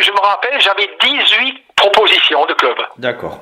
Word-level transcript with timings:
Je 0.00 0.10
me 0.12 0.20
rappelle, 0.20 0.60
j'avais 0.60 0.88
18 1.00 1.62
propositions 1.76 2.46
de 2.46 2.54
clubs. 2.54 2.78
D'accord. 2.98 3.40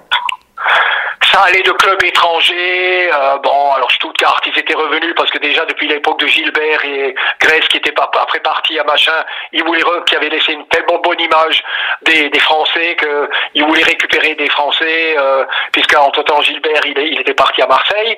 Allait 1.42 1.62
de 1.62 1.70
clubs 1.72 2.02
étrangers. 2.04 3.10
euh, 3.12 3.38
bon, 3.38 3.72
alors 3.72 3.90
Stuttgart, 3.92 4.40
ils 4.44 4.58
étaient 4.58 4.74
revenus 4.74 5.14
parce 5.16 5.30
que 5.30 5.38
déjà 5.38 5.64
depuis 5.64 5.88
l'époque 5.88 6.20
de 6.20 6.26
Gilbert 6.26 6.84
et 6.84 7.14
Grèce 7.40 7.66
qui 7.68 7.78
était 7.78 7.92
pas 7.92 8.10
après 8.20 8.40
parti 8.40 8.78
à 8.78 8.84
machin, 8.84 9.24
ils 9.52 9.64
voulaient 9.64 9.82
qui 10.06 10.16
avaient 10.16 10.28
laissé 10.28 10.52
une 10.52 10.66
tellement 10.68 10.98
bonne 10.98 11.18
image 11.18 11.62
des, 12.02 12.28
des 12.28 12.40
Français 12.40 12.94
que 12.96 13.30
ils 13.54 13.64
voulaient 13.64 13.84
récupérer 13.84 14.34
des 14.34 14.50
Français 14.50 15.14
euh, 15.18 15.46
puisque 15.72 15.96
entre 15.96 16.22
temps 16.24 16.42
Gilbert 16.42 16.84
il, 16.84 16.98
il 16.98 17.20
était 17.20 17.34
parti 17.34 17.62
à 17.62 17.66
Marseille. 17.66 18.16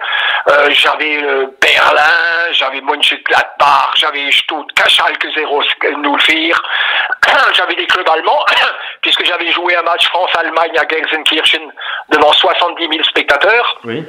Euh, 0.49 0.71
j'avais 0.71 1.23
euh, 1.23 1.47
Berlin, 1.61 2.51
j'avais 2.51 2.81
Mönchengladbach, 2.81 3.93
j'avais 3.95 4.33
Stuttgart, 4.33 4.89
Schalke 4.89 5.29
0 5.37 5.63
Nulfir. 5.99 6.61
J'avais 7.55 7.75
des 7.75 7.87
clubs 7.87 8.09
allemands 8.09 8.45
j'avais 9.25 9.51
joué 9.53 9.75
un 9.77 9.83
match 9.83 10.07
France-Allemagne 10.09 10.79
à 10.79 10.87
Gelsenkirchen 10.89 11.63
devant 12.11 12.33
70 12.33 12.89
000 12.89 13.03
spectateurs. 13.05 13.79
Oui. 13.85 14.05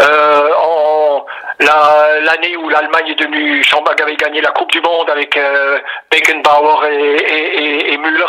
Euh, 0.00 0.48
en 0.62 1.24
la- 1.60 2.20
l'année 2.20 2.56
où 2.56 2.68
l'Allemagne 2.68 3.08
est 3.08 3.14
devenue 3.18 3.62
Schambach 3.64 4.00
avait 4.00 4.16
gagné 4.16 4.40
la 4.40 4.50
Coupe 4.50 4.70
du 4.72 4.80
Monde 4.80 5.08
avec 5.10 5.36
euh, 5.36 5.78
Beckenbauer 6.10 6.86
et, 6.90 7.16
et, 7.16 7.64
et- 7.64 7.92
et 7.92 7.96
Müller, 7.98 8.24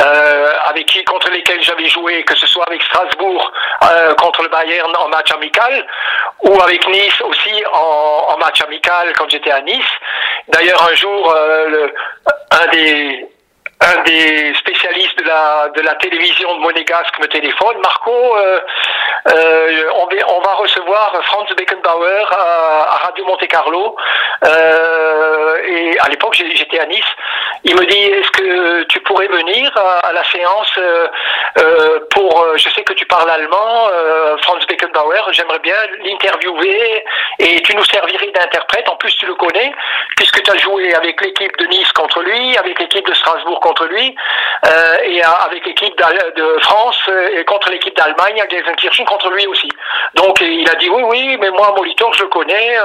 euh, 0.00 0.52
avec 0.68 0.86
qui 0.86 1.04
contre 1.04 1.30
lesquels 1.30 1.62
j'avais 1.62 1.86
joué, 1.88 2.22
que 2.24 2.36
ce 2.36 2.46
soit 2.46 2.64
avec 2.66 2.82
Strasbourg 2.82 3.52
contre 4.18 4.42
le 4.42 4.48
Bayern 4.48 4.94
en 4.96 5.08
match 5.08 5.30
amical, 5.32 5.86
ou 6.44 6.60
avec 6.62 6.86
Nice 6.88 7.20
aussi 7.22 7.62
en, 7.72 8.26
en 8.30 8.38
match 8.38 8.60
amical 8.62 9.12
quand 9.16 9.28
j'étais 9.28 9.50
à 9.50 9.60
Nice. 9.60 9.84
D'ailleurs 10.48 10.82
un 10.90 10.94
jour, 10.94 11.34
le- 11.68 11.94
un 12.50 12.66
des 12.68 13.26
un 13.82 14.02
des 14.02 14.54
spécialistes 14.54 15.18
de 15.18 15.82
la, 15.82 15.94
télévision 15.94 16.56
de 16.56 16.60
Monégasque 16.60 17.18
me 17.20 17.26
téléphone. 17.26 17.76
Marco, 17.82 18.36
euh, 18.36 18.60
euh, 19.28 19.84
on, 20.28 20.40
va, 20.40 20.54
recevoir 20.54 21.12
Franz 21.24 21.52
Beckenbauer 21.56 22.26
à, 22.30 22.98
Radio 23.04 23.24
Monte 23.26 23.46
Carlo. 23.48 23.96
Euh, 24.44 25.56
et 25.66 25.98
à 25.98 26.08
l'époque, 26.08 26.34
j'étais 26.34 26.78
à 26.78 26.86
Nice. 26.86 27.04
Il 27.64 27.74
me 27.74 27.84
dit, 27.86 27.98
est-ce 27.98 28.30
que 28.30 28.82
tu 28.84 29.00
pourrais 29.00 29.28
venir 29.28 29.70
à, 29.76 30.12
la 30.12 30.24
séance 30.24 30.78
pour... 32.14 32.40
euh, 32.42 32.56
Je 32.56 32.68
sais 32.70 32.82
que 32.82 32.92
tu 32.94 33.04
parles 33.06 33.28
allemand, 33.30 33.88
euh, 33.92 34.36
Franz 34.42 34.64
Beckenbauer, 34.66 35.22
j'aimerais 35.32 35.58
bien 35.60 35.76
l'interviewer 36.04 37.04
et 37.38 37.60
tu 37.62 37.74
nous 37.76 37.84
servirais 37.84 38.30
d'interprète. 38.34 38.88
En 38.88 38.96
plus, 38.96 39.14
tu 39.16 39.26
le 39.26 39.34
connais, 39.34 39.72
puisque 40.16 40.42
tu 40.42 40.50
as 40.50 40.56
joué 40.58 40.94
avec 40.94 41.20
l'équipe 41.20 41.56
de 41.58 41.66
Nice 41.66 41.92
contre 41.92 42.22
lui, 42.22 42.56
avec 42.56 42.78
l'équipe 42.78 43.06
de 43.06 43.14
Strasbourg 43.14 43.60
contre 43.60 43.86
lui, 43.86 44.14
euh, 44.66 44.96
et 45.04 45.22
avec 45.22 45.66
l'équipe 45.66 45.96
de 45.96 46.58
France 46.62 46.98
et 47.32 47.44
contre 47.44 47.70
l'équipe 47.70 47.96
d'Allemagne 47.96 48.40
à 48.40 48.48
Gelsenkirchen 48.48 49.04
contre 49.06 49.30
lui 49.30 49.46
aussi. 49.46 49.68
Donc 50.14 50.40
il 50.40 50.68
a 50.70 50.74
dit 50.76 50.88
oui, 50.90 51.02
oui, 51.04 51.36
mais 51.40 51.50
moi, 51.50 51.72
Molitor, 51.76 52.12
je 52.14 52.22
le 52.22 52.28
connais. 52.28 52.76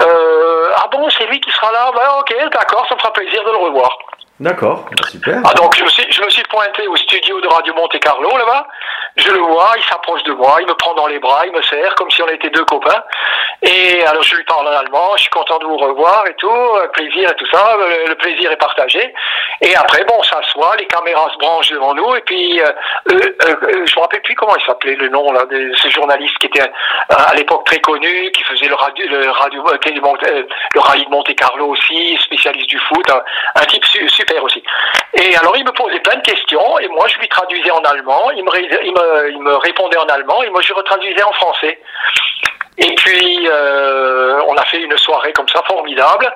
ah 0.00 0.88
bon, 0.90 1.08
c'est 1.10 1.26
lui 1.26 1.40
qui 1.40 1.50
sera 1.52 1.70
là? 1.72 1.90
Ben, 1.94 2.02
Ok, 2.20 2.34
d'accord, 2.50 2.86
ça 2.88 2.94
me 2.94 3.00
fera 3.00 3.12
plaisir 3.12 3.42
de 3.44 3.50
le 3.50 3.56
revoir. 3.58 3.98
D'accord. 4.38 4.84
Bah, 4.90 5.08
super. 5.08 5.40
Ah 5.44 5.54
donc 5.54 5.74
je 5.76 5.82
me, 5.82 6.30
suis, 6.30 6.42
pointé 6.44 6.86
au 6.86 6.96
studio 6.96 7.40
de 7.40 7.46
Radio 7.48 7.72
Monte 7.74 7.98
Carlo 8.00 8.28
là-bas. 8.36 8.66
Je 9.16 9.30
le 9.30 9.38
vois, 9.38 9.72
il 9.78 9.84
s'approche 9.84 10.22
de 10.24 10.32
moi, 10.32 10.58
il 10.60 10.66
me 10.66 10.74
prend 10.74 10.92
dans 10.94 11.06
les 11.06 11.18
bras, 11.18 11.46
il 11.46 11.52
me 11.52 11.62
serre 11.62 11.94
comme 11.94 12.10
si 12.10 12.22
on 12.22 12.28
était 12.28 12.50
deux 12.50 12.64
copains. 12.64 13.02
Et 13.62 14.04
alors 14.04 14.22
je 14.22 14.36
lui 14.36 14.44
parle 14.44 14.68
en 14.68 14.72
allemand, 14.72 15.12
je 15.16 15.22
suis 15.22 15.30
content 15.30 15.58
de 15.58 15.64
vous 15.64 15.78
revoir 15.78 16.26
et 16.26 16.34
tout, 16.34 16.50
euh, 16.50 16.86
plaisir 16.88 17.30
et 17.30 17.34
tout 17.36 17.46
ça, 17.50 17.76
le, 18.08 18.14
plaisir 18.16 18.52
est 18.52 18.58
partagé. 18.58 19.14
Et 19.62 19.74
après 19.74 20.04
bon, 20.04 20.16
on 20.18 20.22
s'assoit, 20.22 20.76
les 20.76 20.86
caméras 20.86 21.30
se 21.32 21.38
branchent 21.38 21.70
devant 21.70 21.94
nous 21.94 22.14
et 22.14 22.20
puis 22.20 22.60
euh, 22.60 22.66
euh, 23.10 23.20
euh, 23.48 23.86
je 23.86 23.96
me 23.96 24.00
rappelle 24.00 24.20
plus 24.20 24.34
comment 24.34 24.54
il 24.56 24.66
s'appelait 24.66 24.96
le 24.96 25.08
nom 25.08 25.32
là 25.32 25.46
de 25.46 25.72
ce 25.76 25.88
journaliste 25.88 26.36
qui 26.38 26.46
était 26.48 26.60
euh, 27.10 27.14
à 27.14 27.34
l'époque 27.34 27.64
très 27.66 27.78
connu, 27.78 28.30
qui 28.32 28.42
faisait 28.42 28.68
le 28.68 28.74
radio, 28.74 29.06
le 29.08 29.30
radio, 29.30 29.64
euh, 29.68 29.78
euh, 29.86 30.42
le 30.74 30.80
rallye 30.80 31.04
de 31.04 31.10
Monte 31.10 31.34
Carlo 31.36 31.66
aussi, 31.68 32.16
spécialiste 32.24 32.68
du 32.68 32.78
foot, 32.78 33.08
un, 33.10 33.22
un. 33.54 33.64
Et 35.36 35.38
alors 35.38 35.54
il 35.54 35.64
me 35.64 35.72
posait 35.72 36.00
plein 36.00 36.16
de 36.16 36.22
questions 36.22 36.78
et 36.78 36.88
moi 36.88 37.06
je 37.08 37.18
lui 37.18 37.28
traduisais 37.28 37.70
en 37.70 37.80
allemand, 37.80 38.30
il 38.30 38.42
me, 38.42 39.30
il 39.30 39.38
me 39.42 39.56
répondait 39.56 39.98
en 39.98 40.06
allemand 40.06 40.42
et 40.42 40.48
moi 40.48 40.62
je 40.62 40.72
retraduisais 40.72 41.22
en 41.22 41.32
français. 41.32 41.78
Et 42.78 42.94
puis, 42.94 43.48
euh, 43.50 44.40
on 44.48 44.54
a 44.56 44.64
fait 44.64 44.80
une 44.80 44.96
soirée 44.98 45.32
comme 45.32 45.48
ça, 45.48 45.62
formidable. 45.66 46.32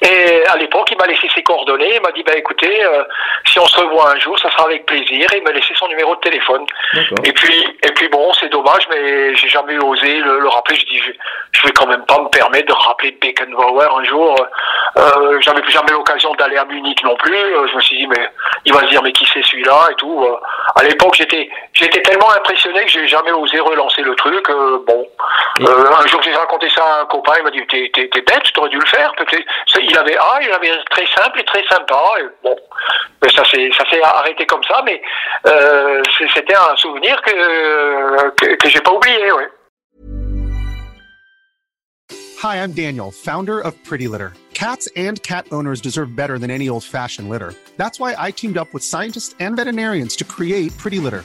Et 0.00 0.44
à 0.46 0.56
l'époque, 0.56 0.88
il 0.90 0.96
m'a 0.96 1.06
laissé 1.06 1.28
ses 1.34 1.42
coordonnées. 1.42 1.96
Il 1.96 2.00
m'a 2.00 2.12
dit, 2.12 2.22
bah, 2.22 2.32
écoutez, 2.36 2.84
euh, 2.84 3.04
si 3.46 3.58
on 3.58 3.66
se 3.66 3.78
revoit 3.80 4.10
un 4.10 4.18
jour, 4.18 4.38
ça 4.38 4.50
sera 4.50 4.64
avec 4.64 4.86
plaisir. 4.86 5.26
Et 5.32 5.38
il 5.38 5.42
m'a 5.42 5.52
laissé 5.52 5.74
son 5.74 5.88
numéro 5.88 6.14
de 6.16 6.20
téléphone. 6.20 6.64
Et 7.24 7.32
puis, 7.32 7.66
et 7.82 7.92
puis 7.92 8.08
bon, 8.08 8.32
c'est 8.34 8.48
dommage, 8.48 8.88
mais 8.90 9.34
j'ai 9.36 9.48
jamais 9.48 9.78
osé 9.78 10.16
le, 10.16 10.40
le 10.40 10.48
rappeler. 10.48 10.76
Je 10.76 10.86
dis, 10.86 10.98
je, 10.98 11.12
je 11.52 11.66
vais 11.66 11.72
quand 11.72 11.86
même 11.86 12.04
pas 12.06 12.18
me 12.20 12.28
permettre 12.28 12.66
de 12.68 12.72
rappeler 12.72 13.12
Beckenbauer 13.20 13.88
un 13.94 14.04
jour. 14.04 14.34
Euh, 14.96 15.40
j'avais 15.40 15.62
jamais 15.68 15.92
l'occasion 15.92 16.34
d'aller 16.34 16.56
à 16.56 16.64
Munich 16.64 17.02
non 17.04 17.16
plus. 17.16 17.34
Euh, 17.34 17.66
je 17.70 17.76
me 17.76 17.80
suis 17.80 17.96
dit, 17.98 18.06
mais 18.06 18.28
il 18.64 18.72
va 18.72 18.80
se 18.80 18.86
dire, 18.86 19.02
mais 19.02 19.12
qui 19.12 19.26
c'est 19.32 19.44
celui-là 19.44 19.88
et 19.90 19.94
tout. 19.96 20.24
Euh, 20.24 20.36
à 20.76 20.82
l'époque, 20.84 21.14
j'étais, 21.14 21.48
j'étais 21.74 22.02
tellement 22.02 22.30
impressionné 22.30 22.84
que 22.84 22.90
j'ai 22.90 23.06
jamais 23.06 23.32
osé 23.32 23.60
relancer 23.60 24.02
le 24.02 24.14
truc. 24.14 24.48
Euh, 24.50 24.78
bon, 24.86 25.06
Euh, 25.62 25.92
un 25.96 26.06
jour 26.06 26.20
j'ai 26.22 26.34
raconté 26.34 26.68
ça 26.70 26.82
à 26.84 27.02
un 27.02 27.06
copain. 27.06 27.34
Il 27.38 27.44
m'a 27.44 27.50
dit, 27.50 27.64
t'es, 27.68 27.90
t'es, 27.94 28.08
t'es 28.08 28.22
bête, 28.22 28.42
t'aurais 28.54 28.70
dû 28.70 28.78
le 28.78 28.86
faire. 28.86 29.12
Peut-être. 29.16 29.46
Il 29.80 29.96
avait, 29.96 30.16
ah, 30.18 30.38
il 30.42 30.50
avait 30.50 30.72
très 30.90 31.06
simple 31.06 31.40
et 31.40 31.44
très 31.44 31.64
sympa. 31.68 32.02
Et 32.18 32.24
bon, 32.42 32.56
ça 33.28 33.44
s'est, 33.44 33.70
ça 33.76 33.84
s'est 33.88 34.02
arrêté 34.02 34.44
comme 34.46 34.62
ça. 34.64 34.82
Mais 34.84 35.00
euh, 35.46 36.02
c'était 36.34 36.54
un 36.54 36.76
souvenir 36.76 37.20
que 37.22 38.30
que, 38.30 38.56
que 38.56 38.68
j'ai 38.68 38.80
pas 38.80 38.92
oublié. 38.92 39.32
Ouais. 39.32 39.48
Hi, 42.42 42.56
I'm 42.56 42.72
Daniel, 42.72 43.12
founder 43.12 43.60
of 43.60 43.72
Pretty 43.84 44.08
Litter. 44.08 44.32
Cats 44.52 44.88
and 44.96 45.22
cat 45.22 45.46
owners 45.52 45.80
deserve 45.80 46.16
better 46.16 46.38
than 46.38 46.50
any 46.50 46.68
old 46.68 46.84
fashioned 46.84 47.28
litter. 47.28 47.54
That's 47.76 48.00
why 48.00 48.14
I 48.18 48.32
teamed 48.32 48.58
up 48.58 48.72
with 48.74 48.82
scientists 48.82 49.34
and 49.38 49.56
veterinarians 49.56 50.16
to 50.16 50.24
create 50.24 50.76
Pretty 50.76 50.98
Litter. 50.98 51.24